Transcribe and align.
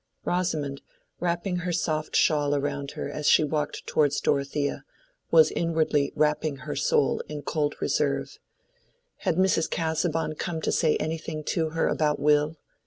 Rosamond, 0.25 0.81
wrapping 1.19 1.57
her 1.57 1.71
soft 1.71 2.15
shawl 2.15 2.55
around 2.55 2.93
her 2.93 3.07
as 3.07 3.27
she 3.27 3.43
walked 3.43 3.85
towards 3.85 4.19
Dorothea, 4.19 4.83
was 5.29 5.51
inwardly 5.51 6.11
wrapping 6.15 6.55
her 6.65 6.75
soul 6.75 7.21
in 7.29 7.43
cold 7.43 7.75
reserve. 7.79 8.39
Had 9.17 9.35
Mrs. 9.35 9.69
Casaubon 9.69 10.33
come 10.33 10.59
to 10.61 10.71
say 10.71 10.97
anything 10.97 11.43
to 11.43 11.69
her 11.77 11.87
about 11.87 12.19
Will? 12.19 12.57